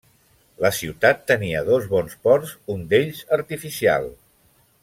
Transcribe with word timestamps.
La 0.63 0.71
ciutat 0.77 1.21
tenia 1.33 1.61
dos 1.69 1.85
bons 1.93 2.17
ports, 2.25 2.57
un 2.77 2.83
d'ells 2.95 3.23
artificial. 3.41 4.13